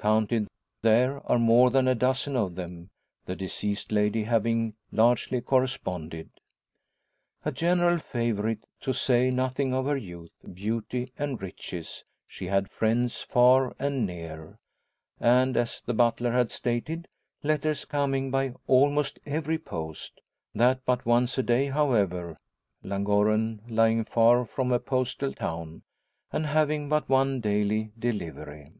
[0.00, 0.46] Counted
[0.82, 2.90] there are more than a dozen of them,
[3.24, 6.28] the deceased lady having largely corresponded.
[7.44, 13.22] A general favourite to say nothing of her youth, beauty, and riches she had friends
[13.22, 14.58] far and near;
[15.20, 17.08] and, as the butler had stated,
[17.42, 20.20] letters coming by "almost every post"
[20.54, 22.38] that but once a day, however,
[22.84, 25.82] Llangorren lying far from a postal town,
[26.32, 28.72] and having but one daily delivery.